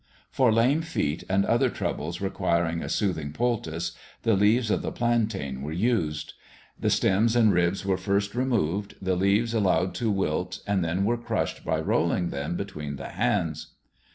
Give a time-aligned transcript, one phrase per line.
[0.31, 3.91] For lame feet and other troubles requiring a soothing poultice,
[4.23, 6.33] the leaves of the plantain were used.
[6.79, 11.23] The stems and ribs were first removed, the leaves allowed to wilt and were then
[11.25, 13.75] crushed by rolling them between the hands.